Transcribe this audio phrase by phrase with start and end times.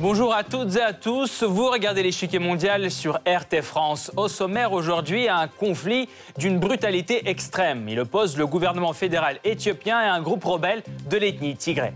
[0.00, 4.12] Bonjour à toutes et à tous, vous regardez l'échiquier mondial sur RT France.
[4.16, 7.88] Au sommaire aujourd'hui, un conflit d'une brutalité extrême.
[7.88, 11.92] Il oppose le gouvernement fédéral éthiopien et un groupe rebelle de l'ethnie tigré.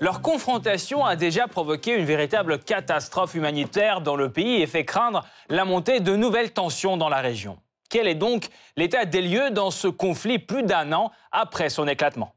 [0.00, 5.24] Leur confrontation a déjà provoqué une véritable catastrophe humanitaire dans le pays et fait craindre
[5.48, 7.58] la montée de nouvelles tensions dans la région.
[7.90, 12.32] Quel est donc l'état des lieux dans ce conflit plus d'un an après son éclatement?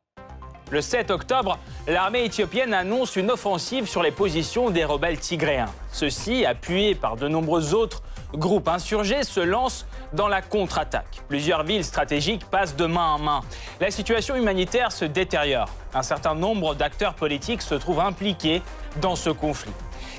[0.71, 5.71] Le 7 octobre, l'armée éthiopienne annonce une offensive sur les positions des rebelles tigréens.
[5.91, 8.01] Ceux-ci, appuyés par de nombreux autres
[8.33, 11.21] groupes insurgés, se lancent dans la contre-attaque.
[11.27, 13.41] Plusieurs villes stratégiques passent de main en main.
[13.79, 15.69] La situation humanitaire se détériore.
[15.93, 18.61] Un certain nombre d'acteurs politiques se trouvent impliqués
[19.01, 19.73] dans ce conflit.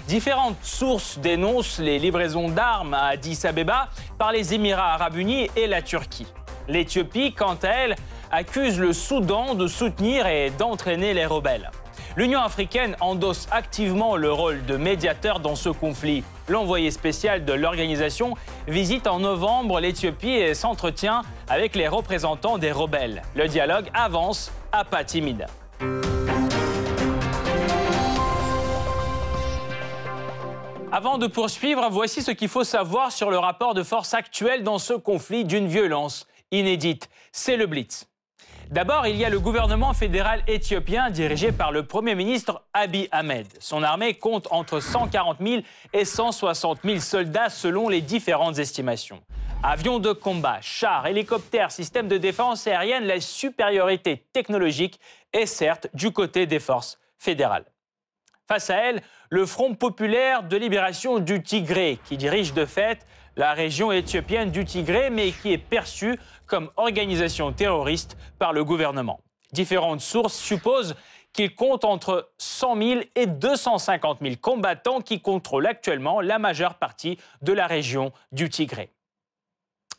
[0.09, 3.89] Différentes sources dénoncent les livraisons d'armes à Addis Abeba
[4.19, 6.27] par les Émirats arabes unis et la Turquie.
[6.69, 7.97] L'Éthiopie, quant à elle,
[8.31, 11.71] accuse le Soudan de soutenir et d'entraîner les rebelles.
[12.15, 16.23] L'Union africaine endosse activement le rôle de médiateur dans ce conflit.
[16.47, 18.35] L'envoyé spécial de l'organisation
[18.69, 23.23] visite en novembre l'Éthiopie et s'entretient avec les représentants des rebelles.
[23.35, 25.47] Le dialogue avance à pas timide.
[30.93, 34.79] Avant de poursuivre, voici ce qu'il faut savoir sur le rapport de force actuel dans
[34.79, 37.09] ce conflit d'une violence inédite.
[37.33, 38.12] C'est le Blitz.
[38.73, 43.47] D'abord, il y a le gouvernement fédéral éthiopien dirigé par le Premier ministre Abiy Ahmed.
[43.61, 45.61] Son armée compte entre 140 000
[45.93, 49.21] et 160 000 soldats selon les différentes estimations.
[49.63, 54.99] Avions de combat, chars, hélicoptères, systèmes de défense aérienne, la supériorité technologique
[55.35, 57.67] est certes du côté des forces fédérales.
[58.49, 63.53] Face à elle, le Front populaire de libération du Tigré, qui dirige de fait la
[63.53, 69.21] région éthiopienne du Tigré, mais qui est perçue comme organisation terroriste par le gouvernement.
[69.53, 70.95] Différentes sources supposent
[71.33, 77.19] qu'il compte entre 100 000 et 250 000 combattants qui contrôlent actuellement la majeure partie
[77.41, 78.91] de la région du Tigré.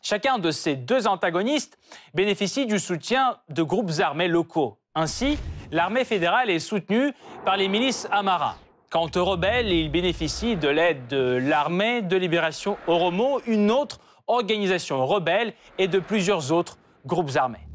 [0.02, 1.78] Chacun de ces deux antagonistes
[2.14, 4.78] bénéficie du soutien de groupes armés locaux.
[4.96, 5.40] Ainsi,
[5.72, 7.14] l'armée fédérale est soutenue
[7.46, 8.58] par les milices Amara.
[8.94, 15.04] Quant aux rebelles, ils bénéficient de l'aide de l'armée de libération Oromo, une autre organisation
[15.04, 17.68] rebelle et de plusieurs autres groupes armés.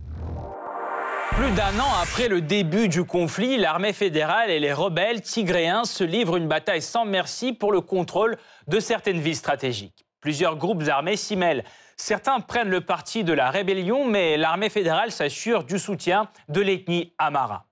[1.33, 6.05] Plus d'un an après le début du conflit, l'armée fédérale et les rebelles tigréens se
[6.05, 8.37] livrent une bataille sans merci pour le contrôle
[8.69, 10.07] de certaines villes stratégiques.
[10.21, 11.65] Plusieurs groupes armés s'y mêlent.
[11.97, 17.13] Certains prennent le parti de la rébellion, mais l'armée fédérale s'assure du soutien de l'ethnie
[17.19, 17.68] Amara.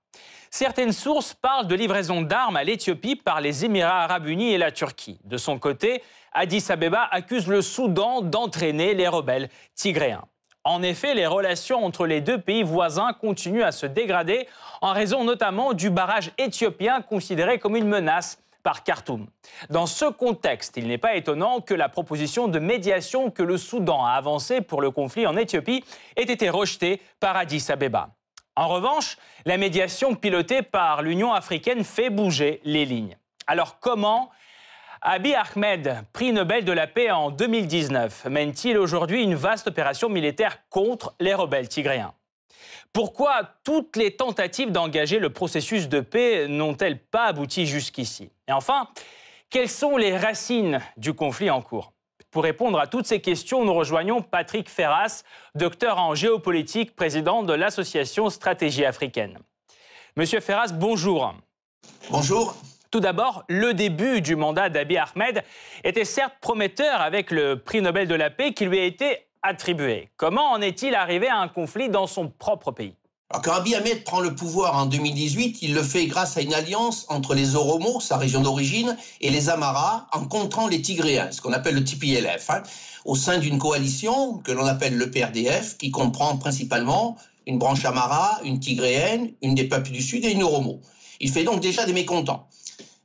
[0.59, 4.71] Certaines sources parlent de livraison d'armes à l'Éthiopie par les Émirats arabes unis et la
[4.71, 5.19] Turquie.
[5.23, 6.01] De son côté,
[6.33, 10.25] Addis Abeba accuse le Soudan d'entraîner les rebelles tigréens.
[10.63, 14.47] En effet, les relations entre les deux pays voisins continuent à se dégrader
[14.81, 19.27] en raison notamment du barrage éthiopien considéré comme une menace par Khartoum.
[19.69, 24.03] Dans ce contexte, il n'est pas étonnant que la proposition de médiation que le Soudan
[24.03, 25.83] a avancée pour le conflit en Éthiopie
[26.15, 28.09] ait été rejetée par Addis Abeba.
[28.57, 33.15] En revanche, la médiation pilotée par l'Union africaine fait bouger les lignes.
[33.45, 34.31] Alors comment
[35.03, 40.57] Abiy Ahmed, prix Nobel de la paix en 2019, mène-t-il aujourd'hui une vaste opération militaire
[40.71, 42.15] contre les rebelles tigréens?
[42.93, 48.31] Pourquoi toutes les tentatives d'engager le processus de paix n'ont-elles pas abouti jusqu'ici?
[48.47, 48.87] Et enfin,
[49.51, 51.93] quelles sont les racines du conflit en cours?
[52.37, 55.23] Pour répondre à toutes ces questions, nous rejoignons Patrick Ferras,
[55.55, 59.39] docteur en géopolitique, président de l'association Stratégie africaine.
[60.15, 61.33] Monsieur Ferras, bonjour.
[62.11, 62.55] Bonjour.
[62.91, 65.43] Tout d'abord, le début du mandat d'Abiy Ahmed
[65.83, 70.09] était certes prometteur avec le prix Nobel de la paix qui lui a été attribué.
[70.15, 72.93] Comment en est-il arrivé à un conflit dans son propre pays?
[73.29, 76.53] Alors, quand Abiy Ahmed prend le pouvoir en 2018, il le fait grâce à une
[76.53, 81.41] alliance entre les Oromos, sa région d'origine, et les Amaras, en contrant les Tigréens, ce
[81.41, 82.63] qu'on appelle le TPLF, hein,
[83.03, 88.39] au sein d'une coalition que l'on appelle le PRDF, qui comprend principalement une branche Amara,
[88.45, 90.79] une Tigréenne, une des peuples du Sud et une Oromo.
[91.19, 92.47] Il fait donc déjà des mécontents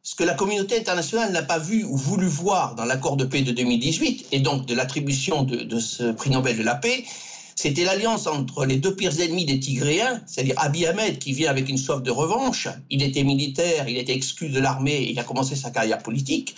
[0.05, 3.43] ce que la communauté internationale n'a pas vu ou voulu voir dans l'accord de paix
[3.43, 7.05] de 2018, et donc de l'attribution de, ce prix Nobel de la paix,
[7.55, 11.69] c'était l'alliance entre les deux pires ennemis des Tigréens, c'est-à-dire Abiy Ahmed qui vient avec
[11.69, 12.69] une soif de revanche.
[12.91, 16.55] Il était militaire, il était exclu de l'armée et il a commencé sa carrière politique.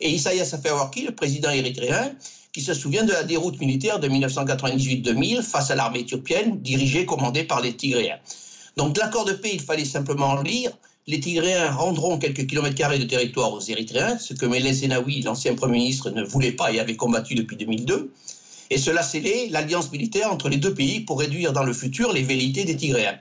[0.00, 2.12] Et Isaias Afewerki, le président érythréen,
[2.52, 7.44] qui se souvient de la déroute militaire de 1998-2000 face à l'armée éthiopienne, dirigée, commandée
[7.44, 8.18] par les Tigréens.
[8.76, 10.70] Donc l'accord de paix, il fallait simplement lire
[11.08, 15.54] les Tigréens rendront quelques kilomètres carrés de territoire aux Érythréens, ce que Meles Zenawi, l'ancien
[15.54, 18.12] Premier ministre, ne voulait pas et avait combattu depuis 2002.
[18.70, 22.22] Et cela scellait l'alliance militaire entre les deux pays pour réduire dans le futur les
[22.22, 23.18] velléités des Tigréens.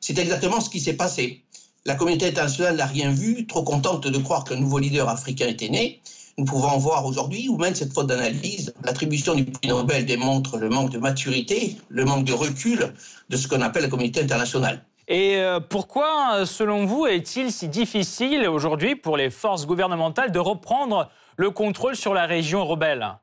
[0.00, 1.42] C'est exactement ce qui s'est passé.
[1.84, 5.68] La communauté internationale n'a rien vu, trop contente de croire qu'un nouveau leader africain était
[5.68, 6.00] né.
[6.38, 8.74] Nous pouvons voir aujourd'hui où mène cette faute d'analyse.
[8.84, 12.92] L'attribution du prix Nobel démontre le manque de maturité, le manque de recul
[13.30, 14.84] de ce qu'on appelle la communauté internationale.
[15.08, 21.08] Et euh, pourquoi, selon vous, est-il si difficile aujourd'hui pour les forces gouvernementales de reprendre
[21.36, 23.16] le contrôle sur la région rebelle?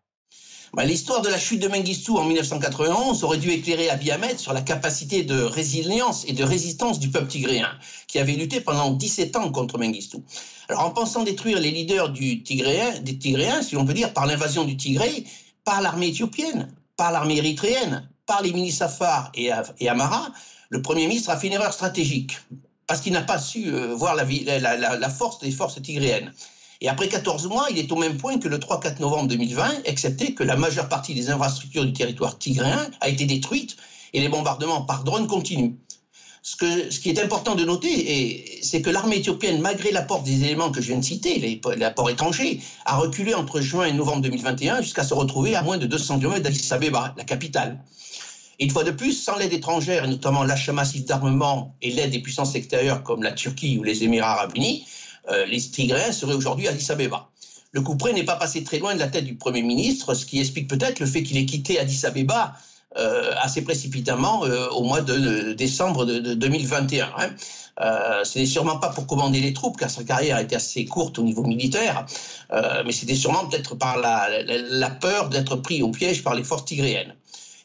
[0.74, 4.54] Bah, L'histoire de la chute de Mengistu en 1991 aurait dû éclairer Abiy Ahmed sur
[4.54, 7.70] la capacité de résilience et de résistance du peuple tigréen,
[8.08, 10.18] qui avait lutté pendant 17 ans contre Mengistu.
[10.70, 14.26] Alors en pensant détruire les leaders du Tigréen, des Tigréens, si l'on peut dire, par
[14.26, 15.26] l'invasion du Tigré,
[15.64, 19.50] par l'armée éthiopienne, par l'armée érythréenne, par les ministres Safar et,
[19.80, 20.32] et Amara,
[20.70, 22.38] le Premier ministre a fait une erreur stratégique
[22.88, 26.34] parce qu'il n'a pas su euh, voir la, force des forces tigréennes.
[26.84, 30.34] Et après 14 mois, il est au même point que le 3-4 novembre 2020, excepté
[30.34, 33.78] que la majeure partie des infrastructures du territoire tigréen a été détruite
[34.12, 35.76] et les bombardements par drone continuent.
[36.42, 40.82] Ce, qui est important de noter, c'est que l'armée éthiopienne, malgré l'apport des éléments que
[40.82, 45.14] je viens de citer, l'apport étranger, a reculé entre juin et novembre 2021 jusqu'à se
[45.14, 47.80] retrouver à moins de 200 km d'Addis Abeba, la capitale.
[48.60, 52.12] Et une fois de plus, sans l'aide étrangère, et notamment l'achat massif d'armement et l'aide
[52.12, 54.86] des puissances extérieures comme la Turquie ou les Émirats arabes unis,
[55.30, 57.30] euh, les Tigréens seraient aujourd'hui à Addis Abeba.
[57.72, 60.26] Le coup près n'est pas passé très loin de la tête du Premier ministre, ce
[60.26, 62.54] qui explique peut-être le fait qu'il ait quitté Addis Abeba
[62.98, 67.12] euh, assez précipitamment euh, au mois de, décembre de, 2021.
[67.18, 67.30] Hein.
[68.24, 71.18] ce n'est sûrement pas pour commander les troupes, car sa carrière a été assez courte
[71.18, 72.06] au niveau militaire,
[72.86, 76.66] mais c'était sûrement peut-être par la, la peur d'être pris au piège par les forces
[76.66, 77.16] tigréennes.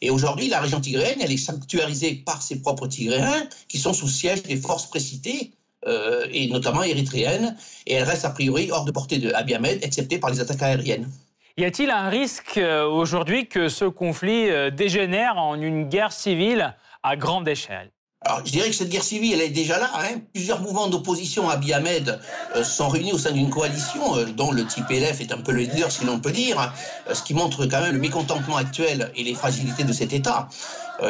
[0.01, 4.09] Et aujourd'hui, la région tigréenne, elle est sanctuarisée par ses propres Tigréens, qui sont sous
[4.09, 5.53] siège des forces précitées,
[5.87, 9.79] euh, et notamment érythréennes, et elle reste a priori hors de portée de Abiy Ahmed,
[9.85, 11.09] excepté par les attaques aériennes.
[11.57, 16.75] Y a-t-il un risque euh, aujourd'hui que ce conflit euh, dégénère en une guerre civile
[17.03, 17.91] à grande échelle?
[18.23, 19.93] Alors, je dirais que cette guerre civile, elle est déjà là.
[19.95, 20.21] Hein.
[20.35, 22.19] Plusieurs mouvements d'opposition à Abiy Ahmed
[22.57, 25.61] euh, sont réunis au sein d'une coalition, euh, dont le TPLF est un peu le
[25.61, 26.73] leader, si l'on peut dire, hein.
[27.09, 30.49] euh, ce qui montre quand même le mécontentement actuel et les fragilités de cet État.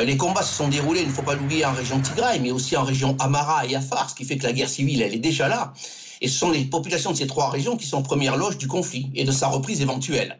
[0.04, 2.76] les combats se sont déroulés, il ne faut pas l'oublier, en région Tigray, mais aussi
[2.76, 5.48] en région Amara et Afar, ce qui fait que la guerre civile, elle est déjà
[5.48, 5.72] là.
[6.20, 9.10] Et ce sont les populations de ces trois régions qui sont premières loges du conflit
[9.14, 10.38] et de sa reprise éventuelle.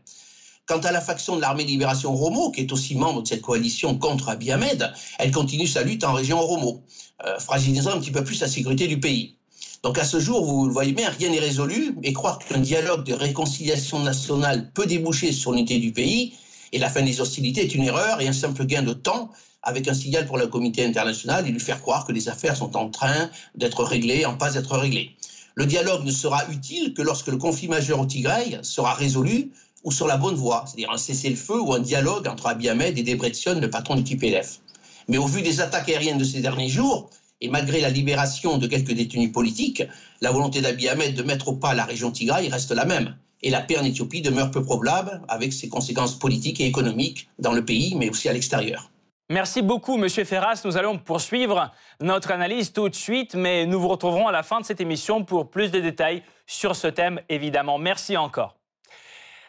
[0.69, 3.41] Quant à la faction de l'armée de libération Romo, qui est aussi membre de cette
[3.41, 6.82] coalition contre Abiy Ahmed, elle continue sa lutte en région Romo,
[7.25, 9.37] euh, fragilisant un petit peu plus la sécurité du pays.
[9.82, 13.05] Donc à ce jour, vous le voyez bien, rien n'est résolu, et croire qu'un dialogue
[13.05, 16.35] de réconciliation nationale peut déboucher sur l'unité du pays
[16.73, 19.31] et la fin des hostilités est une erreur et un simple gain de temps
[19.62, 22.76] avec un signal pour la communauté internationale et lui faire croire que les affaires sont
[22.76, 25.17] en train d'être réglées, en pas d'être réglées.
[25.55, 29.50] Le dialogue ne sera utile que lorsque le conflit majeur au Tigray sera résolu
[29.88, 33.02] ou sur la bonne voie, c'est-à-dire un cessez-le-feu ou un dialogue entre Abiy Ahmed et
[33.02, 34.61] Debretsion, le patron du TPLF.
[35.08, 37.08] Mais au vu des attaques aériennes de ces derniers jours,
[37.40, 39.82] et malgré la libération de quelques détenus politiques,
[40.20, 43.17] la volonté d'Abiy Ahmed de mettre au pas la région Tigray reste la même.
[43.40, 47.55] Et la paix en Éthiopie demeure peu probable, avec ses conséquences politiques et économiques dans
[47.55, 48.91] le pays, mais aussi à l'extérieur.
[49.31, 50.61] Merci beaucoup, Monsieur Ferras.
[50.67, 51.70] Nous allons poursuivre
[52.02, 55.25] notre analyse tout de suite, mais nous vous retrouverons à la fin de cette émission
[55.25, 57.79] pour plus de détails sur ce thème, évidemment.
[57.79, 58.57] Merci encore.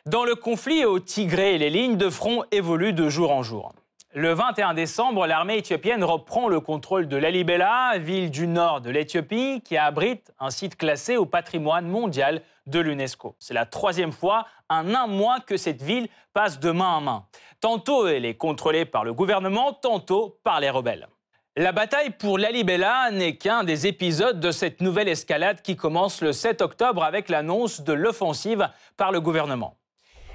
[0.10, 3.74] Dans le conflit au Tigré, les lignes de front évoluent de jour en jour.
[4.16, 9.62] Le 21 décembre, l'armée éthiopienne reprend le contrôle de Lalibela, ville du nord de l'Éthiopie,
[9.64, 13.36] qui abrite un site classé au patrimoine mondial de l'UNESCO.
[13.38, 17.26] C'est la troisième fois en un mois que cette ville passe de main en main.
[17.62, 21.08] Tantôt elle est contrôlée par le gouvernement, tantôt par les rebelles.
[21.56, 26.34] La bataille pour Lalibela n'est qu'un des épisodes de cette nouvelle escalade qui commence le
[26.34, 29.76] 7 octobre avec l'annonce de l'offensive par le gouvernement.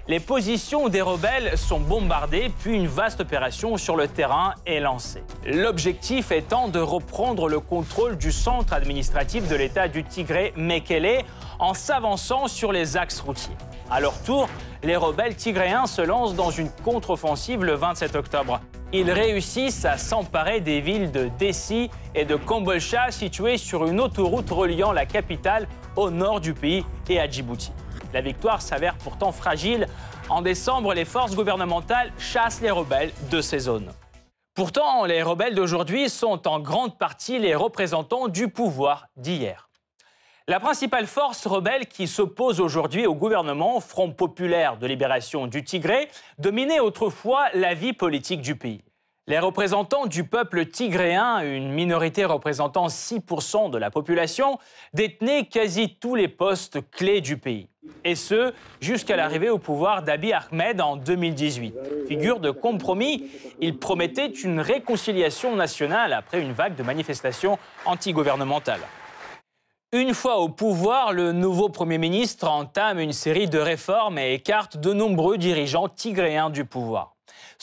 [0.06, 5.22] Les positions des rebelles sont bombardées, puis une vaste opération sur le terrain est lancée.
[5.46, 11.22] L'objectif étant de reprendre le contrôle du centre administratif de l'État du Tigré, Mekele,
[11.58, 13.56] en s'avançant sur les axes routiers.
[13.90, 14.50] À leur tour,
[14.82, 18.60] les rebelles tigréens se lancent dans une contre-offensive le 27 octobre.
[18.92, 24.50] Ils réussissent à s'emparer des villes de Dessi et de Kombolcha situées sur une autoroute
[24.50, 27.72] reliant la capitale au nord du pays et à Djibouti.
[28.14, 29.88] La victoire s'avère pourtant fragile.
[30.28, 33.90] En décembre, les forces gouvernementales chassent les rebelles de ces zones.
[34.54, 39.68] Pourtant, les rebelles d'aujourd'hui sont en grande partie les représentants du pouvoir d'hier.
[40.46, 46.08] La principale force rebelle qui s'oppose aujourd'hui au gouvernement, Front populaire de libération du Tigré,
[46.38, 48.84] dominait autrefois la vie politique du pays.
[49.26, 54.58] Les représentants du peuple tigréen, une minorité représentant 6% de la population,
[54.92, 57.68] détenaient quasi tous les postes clés du pays.
[58.04, 58.52] Et ce,
[58.82, 61.74] jusqu'à l'arrivée au pouvoir d'Abiy Ahmed en 2018.
[62.06, 68.82] Figure de compromis, il promettait une réconciliation nationale après une vague de manifestations antigouvernementales.
[69.92, 74.76] Une fois au pouvoir, le nouveau Premier ministre entame une série de réformes et écarte
[74.76, 77.13] de nombreux dirigeants tigréens du pouvoir.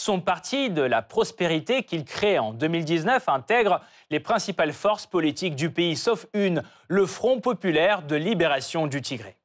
[0.03, 5.69] Son parti de la prospérité qu'il crée en 2019 intègre les principales forces politiques du
[5.69, 9.35] pays, sauf une, le Front populaire de libération du Tigré.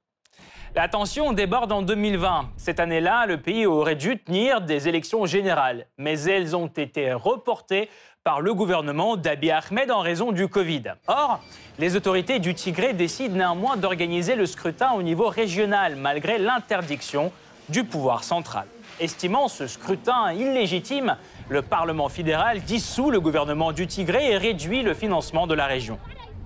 [0.74, 2.52] La tension déborde en 2020.
[2.56, 7.90] Cette année-là, le pays aurait dû tenir des élections générales, mais elles ont été reportées
[8.24, 10.84] par le gouvernement d'Abiy Ahmed en raison du Covid.
[11.06, 11.40] Or,
[11.78, 17.30] les autorités du Tigré décident néanmoins d'organiser le scrutin au niveau régional, malgré l'interdiction
[17.68, 18.66] du pouvoir central.
[18.98, 21.18] Estimant ce scrutin illégitime,
[21.50, 25.98] le Parlement fédéral dissout le gouvernement du Tigré et réduit le financement de la région.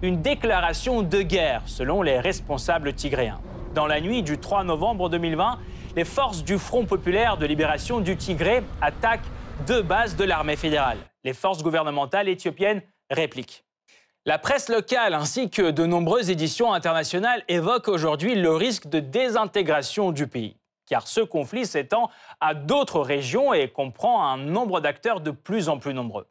[0.03, 3.41] Une déclaration de guerre, selon les responsables tigréens.
[3.73, 5.61] Dans la nuit du 3 novembre 2020,
[5.95, 9.21] les forces du Front populaire de libération du Tigré attaquent
[9.69, 10.99] deux bases de l'armée fédérale.
[11.23, 13.63] Les forces gouvernementales éthiopiennes répliquent.
[14.27, 20.11] La presse locale ainsi que de nombreuses éditions internationales évoquent aujourd'hui le risque de désintégration
[20.11, 20.57] du pays
[20.91, 25.79] car ce conflit s'étend à d'autres régions et comprend un nombre d'acteurs de plus en
[25.79, 26.27] plus nombreux.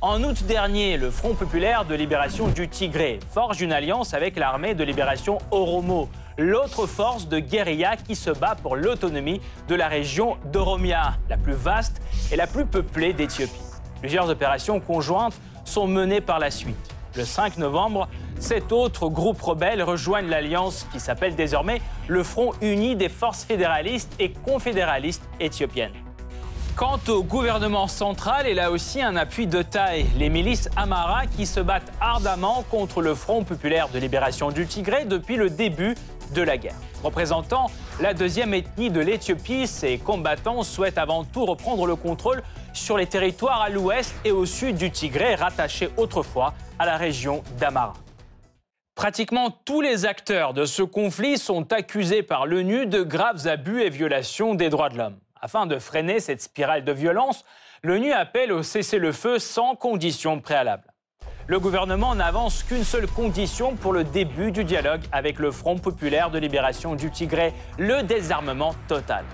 [0.00, 4.74] En août dernier, le Front populaire de libération du Tigré forge une alliance avec l'armée
[4.74, 10.38] de libération Oromo, l'autre force de guérilla qui se bat pour l'autonomie de la région
[10.46, 12.00] d'Oromia, la plus vaste
[12.32, 13.60] et la plus peuplée d'Éthiopie.
[14.00, 16.94] Plusieurs opérations conjointes sont menées par la suite.
[17.14, 18.08] Le 5 novembre,
[18.40, 24.12] sept autres groupes rebelles rejoignent l'alliance qui s'appelle désormais le Front uni des forces fédéralistes
[24.18, 25.92] et confédéralistes éthiopiennes.
[26.76, 30.06] Quant au gouvernement central, il a aussi un appui de taille.
[30.16, 35.04] Les milices Amara qui se battent ardemment contre le Front populaire de libération du Tigré
[35.04, 35.94] depuis le début
[36.34, 36.76] de la guerre.
[37.02, 37.70] Représentant
[38.00, 42.42] la deuxième ethnie de l'Éthiopie, ces combattants souhaitent avant tout reprendre le contrôle
[42.72, 47.42] sur les territoires à l'ouest et au sud du Tigré, rattachés autrefois à la région
[47.58, 47.92] d'Amara.
[48.94, 53.88] Pratiquement tous les acteurs de ce conflit sont accusés par l'ONU de graves abus et
[53.88, 55.18] violations des droits de l'homme.
[55.40, 57.44] Afin de freiner cette spirale de violence,
[57.82, 60.92] l'ONU appelle au cessez-le-feu sans condition préalable.
[61.46, 66.30] Le gouvernement n'avance qu'une seule condition pour le début du dialogue avec le Front populaire
[66.30, 69.24] de libération du Tigré, le désarmement total.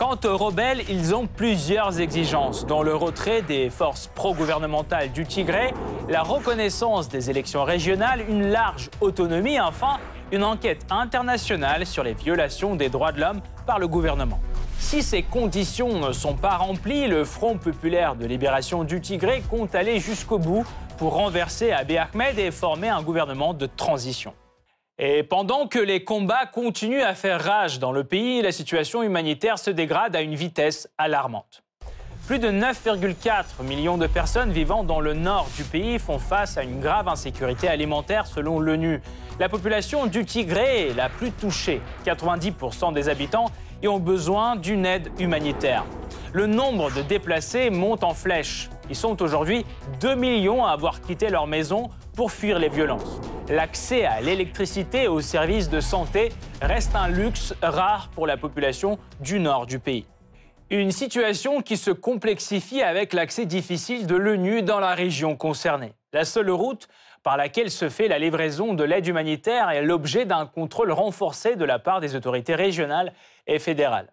[0.00, 5.74] Quant aux rebelles, ils ont plusieurs exigences, dont le retrait des forces pro-gouvernementales du Tigré,
[6.08, 9.98] la reconnaissance des élections régionales, une large autonomie, enfin
[10.32, 14.40] une enquête internationale sur les violations des droits de l'homme par le gouvernement.
[14.78, 19.74] Si ces conditions ne sont pas remplies, le Front populaire de libération du Tigré compte
[19.74, 20.64] aller jusqu'au bout
[20.96, 24.32] pour renverser Abiy Ahmed et former un gouvernement de transition.
[25.02, 29.58] Et pendant que les combats continuent à faire rage dans le pays, la situation humanitaire
[29.58, 31.62] se dégrade à une vitesse alarmante.
[32.26, 36.64] Plus de 9,4 millions de personnes vivant dans le nord du pays font face à
[36.64, 39.00] une grave insécurité alimentaire selon l'ONU.
[39.38, 41.80] La population du Tigré est la plus touchée.
[42.04, 43.46] 90% des habitants
[43.82, 45.86] y ont besoin d'une aide humanitaire.
[46.34, 48.68] Le nombre de déplacés monte en flèche.
[48.90, 49.64] Ils sont aujourd'hui
[50.02, 53.18] 2 millions à avoir quitté leur maison pour fuir les violences
[53.50, 56.30] l'accès à l'électricité et aux services de santé
[56.62, 60.06] reste un luxe rare pour la population du nord du pays.
[60.70, 65.94] Une situation qui se complexifie avec l'accès difficile de l'ONU dans la région concernée.
[66.12, 66.88] La seule route
[67.24, 71.64] par laquelle se fait la livraison de l'aide humanitaire est l'objet d'un contrôle renforcé de
[71.64, 73.12] la part des autorités régionales
[73.46, 74.10] et fédérales.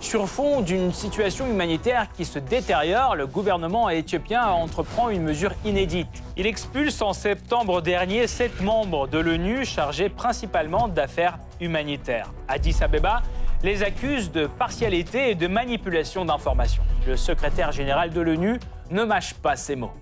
[0.00, 6.08] Sur fond d'une situation humanitaire qui se détériore, le gouvernement éthiopien entreprend une mesure inédite.
[6.38, 12.32] Il expulse en septembre dernier sept membres de l'ONU chargés principalement d'affaires humanitaires.
[12.48, 13.20] Addis Abeba
[13.62, 16.82] les accuse de partialité et de manipulation d'informations.
[17.06, 18.58] Le secrétaire général de l'ONU
[18.90, 19.92] ne mâche pas ses mots.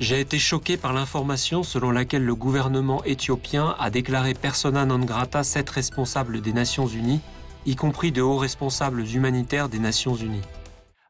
[0.00, 5.44] J'ai été choqué par l'information selon laquelle le gouvernement éthiopien a déclaré persona non grata
[5.44, 7.20] sept responsables des Nations Unies
[7.66, 10.42] y compris de hauts responsables humanitaires des Nations Unies.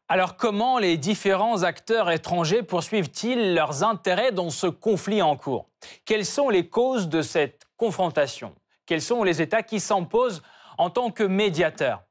[0.09, 5.69] Alors comment les différents acteurs étrangers poursuivent-ils leurs intérêts dans ce conflit en cours?
[6.05, 8.53] Quelles sont les causes de cette confrontation?
[8.85, 10.41] Quels sont les États qui s'imposent
[10.77, 12.03] en tant que médiateurs?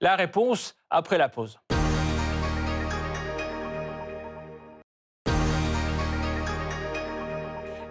[0.00, 1.58] La réponse après la pause.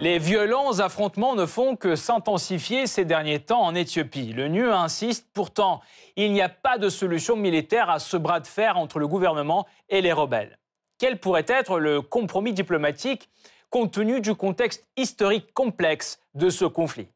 [0.00, 4.32] Les violents affrontements ne font que s'intensifier ces derniers temps en Éthiopie.
[4.32, 5.80] Le NU insiste pourtant,
[6.14, 9.66] il n'y a pas de solution militaire à ce bras de fer entre le gouvernement
[9.88, 10.56] et les rebelles.
[10.98, 13.28] quel pourrait être le compromis diplomatique
[13.70, 17.08] compte tenu du contexte historique complexe de ce conflit?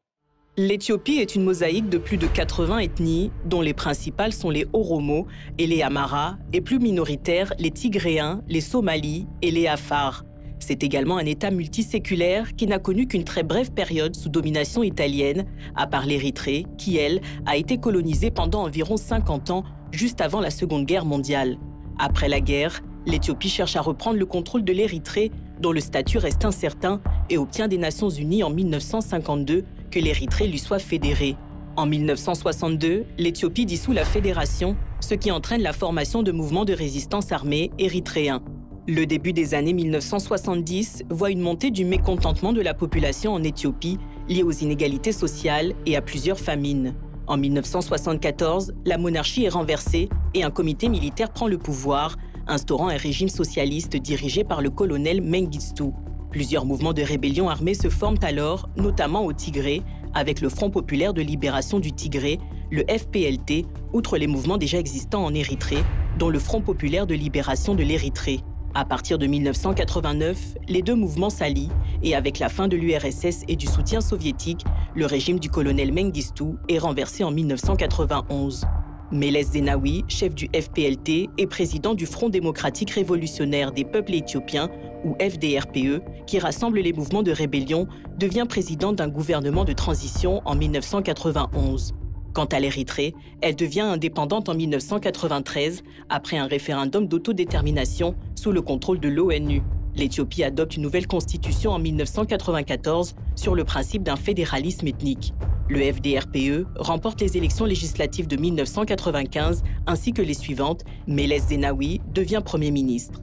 [0.57, 5.25] L'Éthiopie est une mosaïque de plus de 80 ethnies, dont les principales sont les Oromo
[5.57, 10.25] et les Amara, et plus minoritaires les Tigréens, les Somalis et les Afars.
[10.65, 15.43] C'est également un État multiséculaire qui n'a connu qu'une très brève période sous domination italienne,
[15.75, 20.51] à part l'Érythrée, qui, elle, a été colonisée pendant environ 50 ans, juste avant la
[20.51, 21.57] Seconde Guerre mondiale.
[21.99, 26.45] Après la guerre, l'Éthiopie cherche à reprendre le contrôle de l'Érythrée, dont le statut reste
[26.45, 31.35] incertain, et obtient des Nations Unies en 1952 que l'Érythrée lui soit fédérée.
[31.75, 37.33] En 1962, l'Éthiopie dissout la fédération, ce qui entraîne la formation de mouvements de résistance
[37.33, 38.41] armés érythréens.
[38.85, 43.97] Le début des années 1970 voit une montée du mécontentement de la population en Éthiopie
[44.27, 46.93] liée aux inégalités sociales et à plusieurs famines.
[47.27, 52.97] En 1974, la monarchie est renversée et un comité militaire prend le pouvoir, instaurant un
[52.97, 55.91] régime socialiste dirigé par le colonel Mengistu.
[56.29, 59.81] Plusieurs mouvements de rébellion armée se forment alors, notamment au Tigré,
[60.13, 62.37] avec le Front populaire de libération du Tigré,
[62.69, 65.85] le FPLT, outre les mouvements déjà existants en Érythrée,
[66.19, 68.41] dont le Front populaire de libération de l'Érythrée.
[68.75, 71.69] À partir de 1989, les deux mouvements s'allient
[72.01, 74.65] et avec la fin de l'URSS et du soutien soviétique,
[74.95, 78.65] le régime du colonel Mengistu est renversé en 1991.
[79.11, 84.71] Meles Zenawi, chef du FPLT et président du Front démocratique révolutionnaire des peuples éthiopiens,
[85.05, 87.87] ou FDRPE, qui rassemble les mouvements de rébellion,
[88.17, 91.93] devient président d'un gouvernement de transition en 1991.
[92.33, 98.99] Quant à l'Érythrée, elle devient indépendante en 1993 après un référendum d'autodétermination sous le contrôle
[98.99, 99.61] de l'ONU.
[99.95, 105.33] L'Éthiopie adopte une nouvelle constitution en 1994 sur le principe d'un fédéralisme ethnique.
[105.69, 110.83] Le FDRPE remporte les élections législatives de 1995 ainsi que les suivantes.
[111.07, 113.21] Meles Zenawi devient Premier ministre.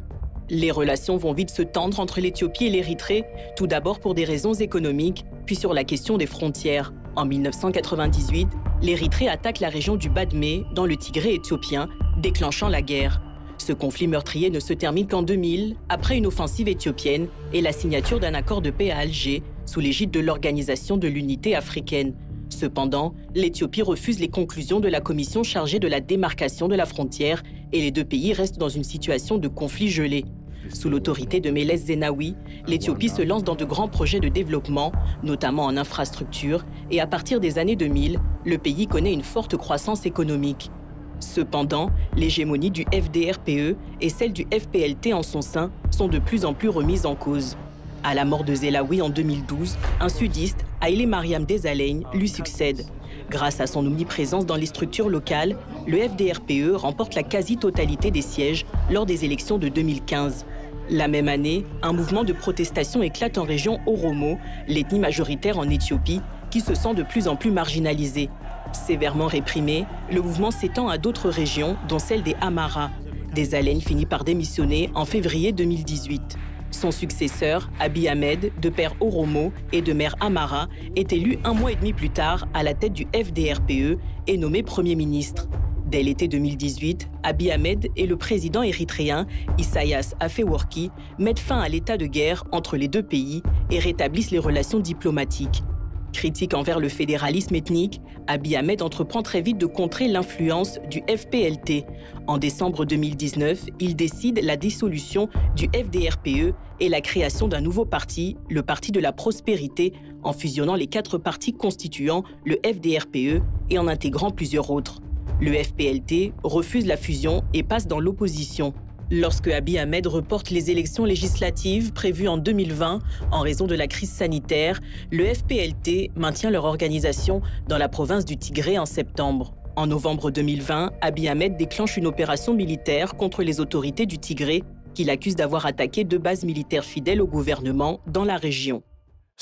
[0.49, 3.25] Les relations vont vite se tendre entre l'Éthiopie et l'Érythrée,
[3.57, 6.93] tout d'abord pour des raisons économiques, puis sur la question des frontières.
[7.17, 8.49] En 1998,
[8.83, 13.21] l'Érythrée attaque la région du Badmé, dans le Tigré éthiopien, déclenchant la guerre.
[13.59, 18.19] Ce conflit meurtrier ne se termine qu'en 2000, après une offensive éthiopienne et la signature
[18.19, 22.15] d'un accord de paix à Alger, sous l'égide de l'Organisation de l'Unité africaine.
[22.49, 27.43] Cependant, l'Éthiopie refuse les conclusions de la commission chargée de la démarcation de la frontière
[27.73, 30.25] et les deux pays restent dans une situation de conflit gelé.
[30.73, 35.65] Sous l'autorité de Meles Zenawi, l'Éthiopie se lance dans de grands projets de développement, notamment
[35.65, 40.71] en infrastructures, et à partir des années 2000, le pays connaît une forte croissance économique.
[41.19, 46.55] Cependant, l'hégémonie du FDRPE et celle du FPLT en son sein sont de plus en
[46.55, 47.57] plus remises en cause.
[48.03, 52.87] À la mort de Zelawi en 2012, un sudiste, Haile Mariam Desalegn, lui succède.
[53.29, 55.57] Grâce à son omniprésence dans les structures locales,
[55.87, 60.47] le FDRPE remporte la quasi-totalité des sièges lors des élections de 2015.
[60.93, 66.21] La même année, un mouvement de protestation éclate en région Oromo, l'ethnie majoritaire en Éthiopie,
[66.51, 68.29] qui se sent de plus en plus marginalisée.
[68.73, 72.91] Sévèrement réprimé, le mouvement s'étend à d'autres régions, dont celle des Amara.
[73.37, 76.37] Desalegn finit par démissionner en février 2018.
[76.73, 81.71] Son successeur, Abiy Ahmed, de père Oromo et de mère Amara, est élu un mois
[81.71, 85.47] et demi plus tard à la tête du FDRPE et nommé Premier ministre.
[85.91, 89.27] Dès l'été 2018, Abiy Ahmed et le président érythréen
[89.59, 94.39] Isaias Afewerki mettent fin à l'état de guerre entre les deux pays et rétablissent les
[94.39, 95.65] relations diplomatiques.
[96.13, 101.85] Critique envers le fédéralisme ethnique, Abiy Ahmed entreprend très vite de contrer l'influence du FPLT.
[102.29, 108.37] En décembre 2019, il décide la dissolution du FDRPE et la création d'un nouveau parti,
[108.49, 113.89] le Parti de la Prospérité, en fusionnant les quatre partis constituant le FDRPE et en
[113.89, 115.01] intégrant plusieurs autres.
[115.43, 118.75] Le FPLT refuse la fusion et passe dans l'opposition.
[119.11, 122.99] Lorsque Abiy Ahmed reporte les élections législatives prévues en 2020
[123.33, 128.37] en raison de la crise sanitaire, le FPLT maintient leur organisation dans la province du
[128.37, 129.55] Tigré en septembre.
[129.77, 135.09] En novembre 2020, Abiy Ahmed déclenche une opération militaire contre les autorités du Tigré qu'il
[135.09, 138.83] accuse d'avoir attaqué deux bases militaires fidèles au gouvernement dans la région.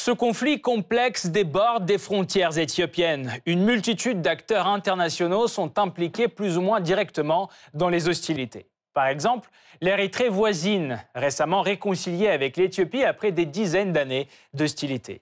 [0.01, 3.33] Ce conflit complexe déborde des frontières éthiopiennes.
[3.47, 8.69] Une multitude d'acteurs internationaux sont impliqués plus ou moins directement dans les hostilités.
[8.95, 15.21] Par exemple, l'Érythrée voisine, récemment réconciliée avec l'Éthiopie après des dizaines d'années d'hostilité.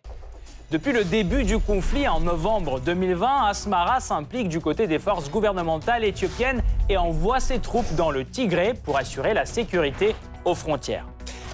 [0.70, 6.04] Depuis le début du conflit en novembre 2020, Asmara s'implique du côté des forces gouvernementales
[6.04, 11.06] éthiopiennes et envoie ses troupes dans le Tigré pour assurer la sécurité aux frontières.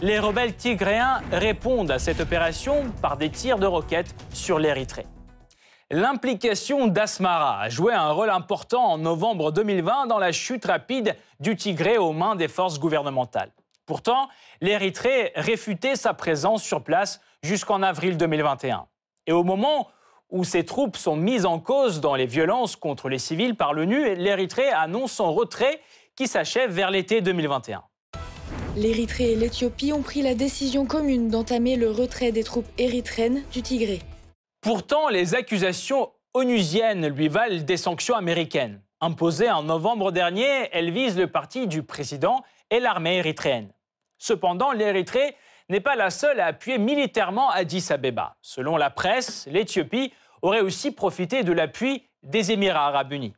[0.05, 5.07] Les rebelles tigréens répondent à cette opération par des tirs de roquettes sur l'Érythrée.
[5.93, 11.55] L'implication d'Asmara a joué un rôle important en novembre 2020 dans la chute rapide du
[11.55, 13.53] Tigré aux mains des forces gouvernementales.
[13.87, 14.29] Pourtant,
[14.61, 18.87] l'Érythrée réfutait sa présence sur place jusqu'en avril 2021.
[19.29, 19.87] Et au moment
[20.31, 24.17] où ses troupes sont mises en cause dans les violences contre les civils par l'ONU,
[24.17, 25.81] l'Érythrée annonce son retrait
[26.17, 27.85] qui s'achève vers l'été 2021.
[28.74, 33.61] L'Érythrée et l'Éthiopie ont pris la décision commune d'entamer le retrait des troupes érythréennes du
[33.61, 34.00] Tigré.
[34.62, 38.80] Pourtant, les accusations onusiennes lui valent des sanctions américaines.
[39.02, 43.70] Imposées en novembre dernier, elles visent le parti du président et l'armée érythréenne.
[44.16, 45.37] Cependant, l'Érythrée
[45.68, 48.37] n'est pas la seule à appuyer militairement Addis Abeba.
[48.40, 53.35] Selon la presse, l'Éthiopie aurait aussi profité de l'appui des Émirats arabes unis.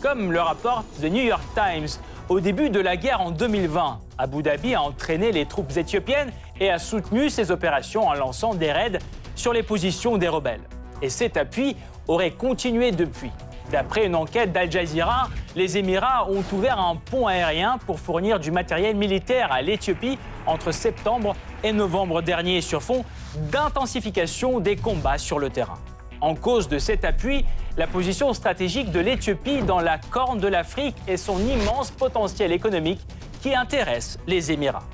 [0.00, 1.88] Comme le rapporte The New York Times,
[2.28, 6.70] au début de la guerre en 2020, Abu Dhabi a entraîné les troupes éthiopiennes et
[6.70, 8.98] a soutenu ces opérations en lançant des raids
[9.34, 10.62] sur les positions des rebelles.
[11.02, 11.76] Et cet appui
[12.08, 13.30] aurait continué depuis.
[13.70, 18.50] D'après une enquête d'Al Jazeera, les Émirats ont ouvert un pont aérien pour fournir du
[18.50, 23.04] matériel militaire à l'Éthiopie entre septembre et novembre dernier sur fond
[23.50, 25.78] d'intensification des combats sur le terrain.
[26.24, 27.44] En cause de cet appui,
[27.76, 33.02] la position stratégique de l'Éthiopie dans la corne de l'Afrique et son immense potentiel économique
[33.42, 34.88] qui intéresse les Émirats.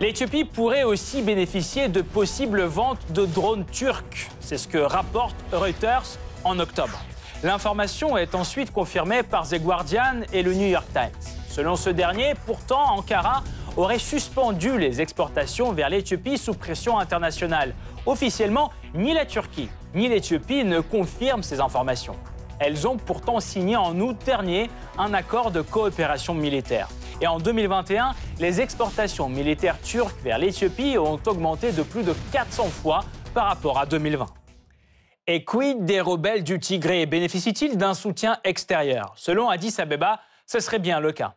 [0.00, 4.28] L'Éthiopie pourrait aussi bénéficier de possibles ventes de drones turcs.
[4.40, 7.00] C'est ce que rapporte Reuters en octobre.
[7.42, 11.32] L'information est ensuite confirmée par The Guardian et le New York Times.
[11.48, 13.44] Selon ce dernier, pourtant, Ankara
[13.78, 17.74] aurait suspendu les exportations vers l'Éthiopie sous pression internationale.
[18.04, 22.16] Officiellement, ni la Turquie ni l'Éthiopie ne confirment ces informations.
[22.58, 26.88] Elles ont pourtant signé en août dernier un accord de coopération militaire.
[27.22, 32.64] Et en 2021, les exportations militaires turques vers l'Éthiopie ont augmenté de plus de 400
[32.64, 33.00] fois
[33.34, 34.26] par rapport à 2020.
[35.26, 37.06] Et quid des rebelles du Tigré?
[37.06, 39.12] Bénéficient-ils d'un soutien extérieur?
[39.16, 41.34] Selon Addis Abeba, ce serait bien le cas.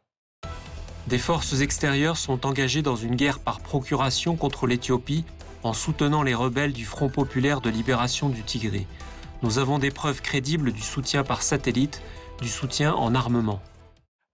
[1.08, 5.26] Des forces extérieures sont engagées dans une guerre par procuration contre l'Éthiopie
[5.64, 8.88] en soutenant les rebelles du Front populaire de libération du Tigré.
[9.42, 12.02] Nous avons des preuves crédibles du soutien par satellite,
[12.42, 13.62] du soutien en armement.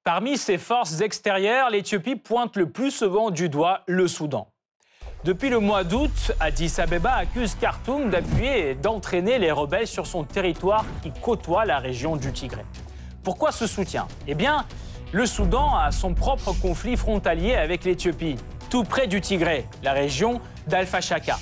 [0.04, 4.52] Parmi ces forces extérieures, l'Éthiopie pointe le plus souvent du doigt le Soudan.
[5.26, 10.24] Depuis le mois d'août, Addis Abeba accuse Khartoum d'appuyer et d'entraîner les rebelles sur son
[10.24, 12.64] territoire qui côtoie la région du Tigré.
[13.24, 14.08] Pourquoi ce soutien?
[14.28, 14.66] Eh bien,
[15.12, 18.38] le Soudan a son propre conflit frontalier avec l'Éthiopie,
[18.70, 21.38] tout près du Tigré, la région d'Al-Fashaka.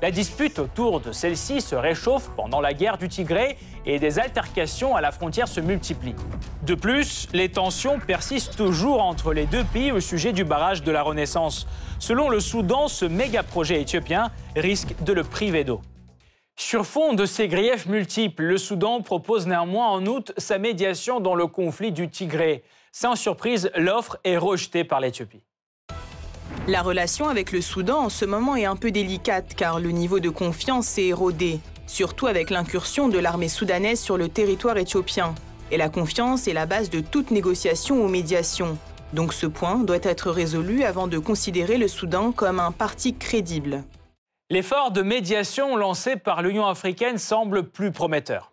[0.00, 4.96] La dispute autour de celle-ci se réchauffe pendant la guerre du Tigré et des altercations
[4.96, 6.16] à la frontière se multiplient.
[6.62, 10.90] De plus, les tensions persistent toujours entre les deux pays au sujet du barrage de
[10.90, 11.68] la Renaissance.
[11.98, 15.82] Selon le Soudan, ce méga-projet éthiopien risque de le priver d'eau.
[16.56, 21.34] Sur fond de ces griefs multiples, le Soudan propose néanmoins en août sa médiation dans
[21.34, 22.64] le conflit du Tigré.
[22.92, 25.42] Sans surprise, l'offre est rejetée par l'Éthiopie.
[26.68, 30.20] La relation avec le Soudan en ce moment est un peu délicate car le niveau
[30.20, 35.34] de confiance s'est érodé, surtout avec l'incursion de l'armée soudanaise sur le territoire éthiopien.
[35.72, 38.78] Et la confiance est la base de toute négociation ou médiation.
[39.12, 43.82] Donc ce point doit être résolu avant de considérer le Soudan comme un parti crédible.
[44.48, 48.52] L'effort de médiation lancé par l'Union africaine semble plus prometteur.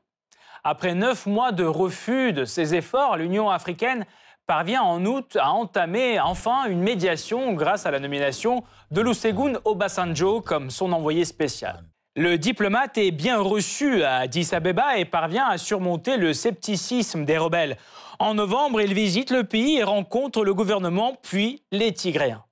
[0.63, 4.05] Après neuf mois de refus de ces efforts, l'Union africaine
[4.49, 10.41] parvient en août à entamer enfin une médiation grâce à la nomination de Lusegun Obasanjo
[10.41, 11.83] comme son envoyé spécial.
[12.15, 17.37] Le diplomate est bien reçu à Addis Abeba et parvient à surmonter le scepticisme des
[17.37, 17.77] rebelles.
[18.17, 22.43] En novembre, il visite le pays et rencontre le gouvernement, puis les Tigréens.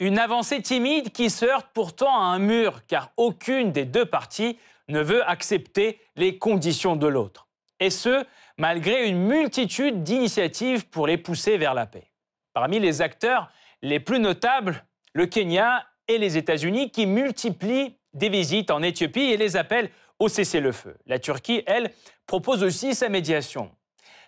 [0.00, 4.58] Une avancée timide qui se heurte pourtant à un mur, car aucune des deux parties
[4.88, 7.48] ne veut accepter les conditions de l'autre.
[7.80, 8.26] Et ce,
[8.58, 12.10] malgré une multitude d'initiatives pour les pousser vers la paix.
[12.52, 13.50] Parmi les acteurs
[13.82, 19.36] les plus notables, le Kenya et les États-Unis qui multiplient des visites en Éthiopie et
[19.36, 20.96] les appels au cessez-le-feu.
[21.06, 21.92] La Turquie, elle,
[22.26, 23.70] propose aussi sa médiation.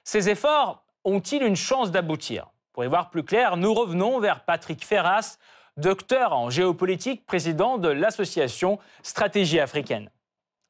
[0.05, 2.51] Ces efforts ont-ils une chance d'aboutir?
[2.73, 5.39] Pour y voir plus clair, nous revenons vers Patrick Ferras,
[5.77, 10.11] docteur en géopolitique, président de l'association Stratégie africaine.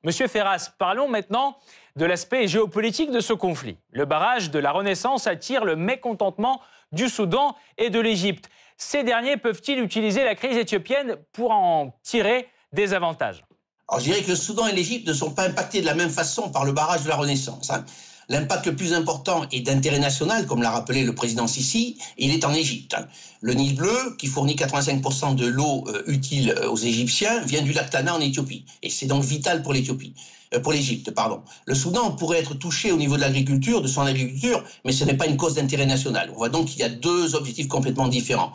[0.02, 1.58] Monsieur Ferras, parlons maintenant
[1.96, 3.76] de l'aspect géopolitique de ce conflit.
[3.92, 6.60] Le barrage de la Renaissance attire le mécontentement
[6.92, 8.48] du Soudan et de l'Égypte.
[8.76, 13.44] Ces derniers peuvent-ils utiliser la crise éthiopienne pour en tirer des avantages?
[13.88, 16.10] Alors je dirais que le Soudan et l'Égypte ne sont pas impactés de la même
[16.10, 17.70] façon par le barrage de la Renaissance.
[17.70, 17.84] Hein.
[18.28, 22.32] L'impact le plus important est d'intérêt national, comme l'a rappelé le président Sisi, et il
[22.32, 22.94] est en Égypte.
[23.42, 27.72] Le Nil bleu, qui fournit 85% de l'eau euh, utile euh, aux Égyptiens, vient du
[27.72, 30.12] lac Tana en Éthiopie, et c'est donc vital pour l'Éthiopie.
[30.52, 31.40] euh, pour l'Égypte, pardon.
[31.64, 35.16] Le Soudan pourrait être touché au niveau de l'agriculture, de son agriculture, mais ce n'est
[35.16, 36.28] pas une cause d'intérêt national.
[36.34, 38.52] On voit donc qu'il y a deux objectifs complètement différents.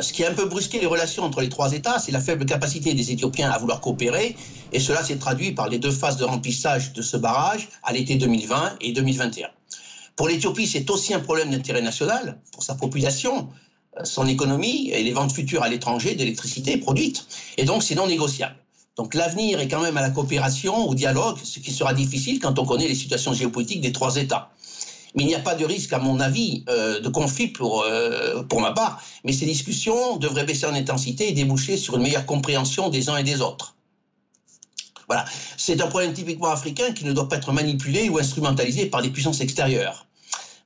[0.00, 2.46] Ce qui a un peu brusqué les relations entre les trois États, c'est la faible
[2.46, 4.34] capacité des Éthiopiens à vouloir coopérer,
[4.72, 8.16] et cela s'est traduit par les deux phases de remplissage de ce barrage à l'été
[8.16, 9.48] 2020 et 2021.
[10.16, 13.50] Pour l'Éthiopie, c'est aussi un problème d'intérêt national pour sa population,
[14.02, 17.26] son économie et les ventes futures à l'étranger d'électricité produite.
[17.56, 18.56] Et donc, c'est non négociable.
[18.96, 22.58] Donc l'avenir est quand même à la coopération, au dialogue, ce qui sera difficile quand
[22.58, 24.50] on connaît les situations géopolitiques des trois États.
[25.14, 28.42] Mais il n'y a pas de risque, à mon avis, euh, de conflit pour, euh,
[28.44, 29.00] pour ma part.
[29.24, 33.16] Mais ces discussions devraient baisser en intensité et déboucher sur une meilleure compréhension des uns
[33.16, 33.76] et des autres.
[35.08, 35.24] Voilà.
[35.56, 39.10] C'est un problème typiquement africain qui ne doit pas être manipulé ou instrumentalisé par des
[39.10, 40.06] puissances extérieures.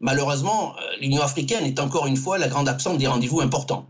[0.01, 3.87] Malheureusement, euh, l'Union africaine est encore une fois la grande absente des rendez-vous importants.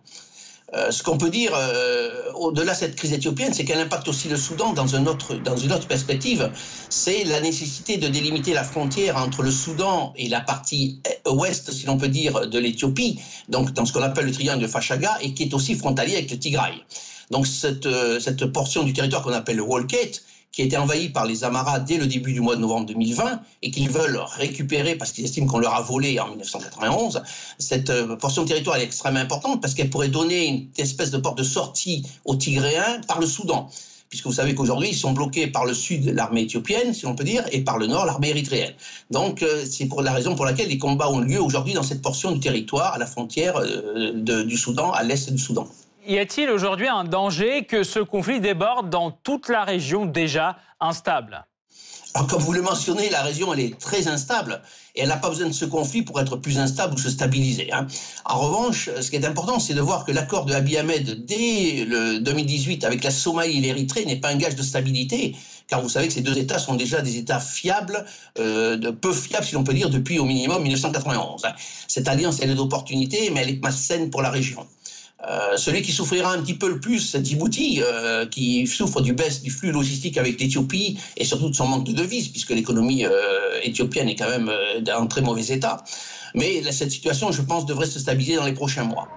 [0.75, 4.29] Euh, ce qu'on peut dire euh, au-delà de cette crise éthiopienne, c'est qu'elle impacte aussi
[4.29, 6.51] le Soudan dans, autre, dans une autre perspective.
[6.91, 11.87] C'est la nécessité de délimiter la frontière entre le Soudan et la partie ouest, si
[11.87, 13.19] l'on peut dire, de l'Éthiopie,
[13.49, 16.31] donc dans ce qu'on appelle le triangle de Fachaga, et qui est aussi frontalier avec
[16.31, 16.75] le Tigray.
[17.31, 20.23] Donc cette, euh, cette portion du territoire qu'on appelle le Walkate,
[20.59, 23.41] qui a été envahi par les Amaras dès le début du mois de novembre 2020
[23.63, 27.23] et qu'ils veulent récupérer parce qu'ils estiment qu'on leur a volé en 1991.
[27.61, 31.19] Cette euh, portion de territoire est extrêmement importante parce qu'elle pourrait donner une espèce de
[31.19, 33.71] porte de sortie aux Tigréens par le Soudan.
[34.09, 37.23] Puisque vous savez qu'aujourd'hui, ils sont bloqués par le sud l'armée éthiopienne, si on peut
[37.23, 38.75] dire, et par le nord l'armée érythréenne.
[39.13, 42.03] Donc, euh, c'est pour la raison pour laquelle les combats ont lieu aujourd'hui dans cette
[42.03, 45.69] portion du territoire, à la frontière euh, du Soudan, à l'est du Soudan
[46.09, 51.45] y a-t-il aujourd'hui un danger que ce conflit déborde dans toute la région déjà instable?
[52.29, 54.63] Comme vous le mentionnez, la région, elle est très instable
[54.97, 57.73] et elle n'a pas besoin de ce conflit pour être plus instable ou se stabiliser.
[57.73, 57.87] Hein.
[58.25, 61.85] En revanche, ce qui est important, c'est de voir que l'accord de Abiy Ahmed dès
[61.85, 65.37] le 2018 avec la Somalie et l'Érythrée n'est pas un gage de stabilité,
[65.69, 68.05] car vous savez que ces deux États sont déjà des États fiables,
[68.39, 71.45] euh, peu fiables, si l'on peut dire, depuis au minimum 1991.
[71.45, 71.53] Hein.
[71.87, 74.67] Cette alliance, elle est d'opportunité, mais elle est malsaine pour la région.
[75.27, 79.15] Euh, celui qui souffrira un petit peu le plus, c'est Djibouti, euh, qui souffre du
[79.15, 83.05] baisse du flux logistique avec l'Éthiopie et surtout de son manque de devises, puisque l'économie
[83.05, 84.53] euh, éthiopienne est quand même
[84.83, 85.83] dans un très mauvais état.
[86.35, 89.11] Mais cette situation, je pense, devrait se stabiliser dans les prochains mois.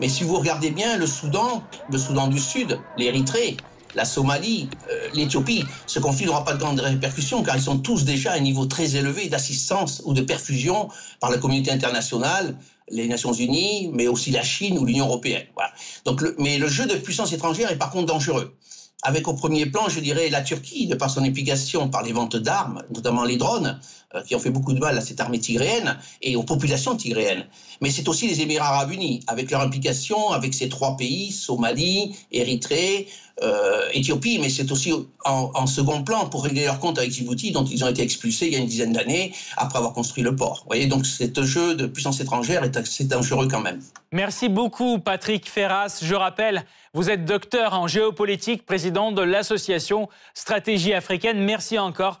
[0.00, 3.56] Mais si vous regardez bien le Soudan, le Soudan du Sud, l'Érythrée,
[3.94, 4.70] la Somalie,
[5.12, 8.40] l'Éthiopie, ce conflit n'aura pas de grandes répercussions car ils sont tous déjà à un
[8.40, 10.88] niveau très élevé d'assistance ou de perfusion
[11.20, 12.56] par la communauté internationale
[12.88, 15.46] les Nations Unies, mais aussi la Chine ou l'Union européenne.
[16.04, 18.56] Donc, mais le jeu de puissance étrangère est par contre dangereux.
[19.04, 22.36] Avec au premier plan, je dirais, la Turquie, de par son implication par les ventes
[22.36, 23.80] d'armes, notamment les drones,
[24.26, 27.46] qui ont fait beaucoup de mal à cette armée tigréenne et aux populations tigréennes.
[27.80, 32.14] Mais c'est aussi les Émirats arabes unis, avec leur implication avec ces trois pays, Somalie,
[32.30, 33.08] Érythrée,
[33.42, 34.92] euh, Éthiopie, mais c'est aussi
[35.24, 38.52] en, second plan pour régler leur compte avec Djibouti, dont ils ont été expulsés il
[38.52, 40.60] y a une dizaine d'années après avoir construit le port.
[40.62, 43.80] Vous voyez, donc ce jeu de puissance étrangère est assez dangereux quand même.
[44.12, 46.00] Merci beaucoup, Patrick Ferras.
[46.02, 51.42] Je rappelle, vous êtes docteur en géopolitique, président de l'association Stratégie africaine.
[51.42, 52.20] Merci encore